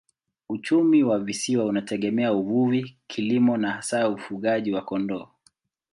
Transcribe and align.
Uchumi 0.49 1.03
wa 1.03 1.19
visiwa 1.19 1.65
unategemea 1.65 2.33
uvuvi, 2.33 2.97
kilimo 3.07 3.57
na 3.57 3.71
hasa 3.71 4.09
ufugaji 4.09 4.71
wa 4.73 4.81
kondoo. 4.81 5.27